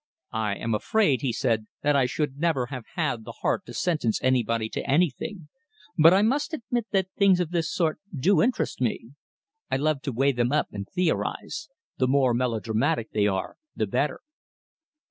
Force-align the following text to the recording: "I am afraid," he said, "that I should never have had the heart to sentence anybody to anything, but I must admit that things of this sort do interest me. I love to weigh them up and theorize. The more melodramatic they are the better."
"I 0.33 0.55
am 0.55 0.73
afraid," 0.73 1.21
he 1.21 1.31
said, 1.31 1.67
"that 1.83 1.95
I 1.95 2.07
should 2.07 2.37
never 2.39 2.65
have 2.73 2.85
had 2.95 3.23
the 3.23 3.33
heart 3.43 3.67
to 3.67 3.73
sentence 3.75 4.19
anybody 4.23 4.67
to 4.69 4.89
anything, 4.89 5.49
but 5.95 6.11
I 6.11 6.23
must 6.23 6.55
admit 6.55 6.87
that 6.89 7.11
things 7.19 7.39
of 7.39 7.51
this 7.51 7.71
sort 7.71 7.99
do 8.11 8.41
interest 8.41 8.81
me. 8.81 9.11
I 9.69 9.75
love 9.77 10.01
to 10.01 10.11
weigh 10.11 10.31
them 10.31 10.51
up 10.51 10.69
and 10.71 10.87
theorize. 10.89 11.69
The 11.99 12.07
more 12.07 12.33
melodramatic 12.33 13.11
they 13.11 13.27
are 13.27 13.57
the 13.75 13.85
better." 13.85 14.21